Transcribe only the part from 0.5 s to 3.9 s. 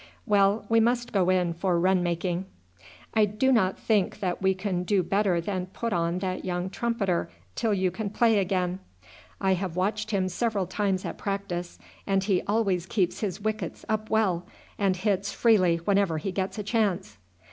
we must go in for run making. "I do not